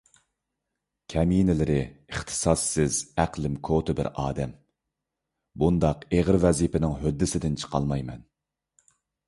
كەمىنىلىرى، 1.13 1.75
ئىختىساسسىز، 2.13 2.97
ئەقلىم 3.25 3.59
كوتا 3.69 3.95
بىر 4.01 4.11
ئادەم، 4.25 4.57
بۇنداق 5.65 6.09
ئېغىر 6.15 6.41
ۋەزىپىنىڭ 6.47 6.99
ھۆددىسىدىن 7.07 7.63
چىقالمايمەن. 7.65 8.29